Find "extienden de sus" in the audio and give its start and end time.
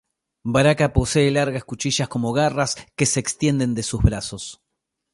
3.19-4.01